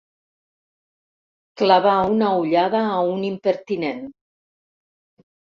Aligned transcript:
Clavar 1.63 1.97
una 2.15 2.31
ullada 2.39 2.81
a 2.95 2.97
un 3.11 3.23
impertinent. 3.29 4.03